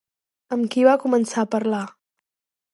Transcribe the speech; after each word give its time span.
Amb 0.57 0.69
qui 0.75 0.85
va 0.87 0.95
començar 1.05 1.45
a 1.45 1.51
parlar? 1.55 1.85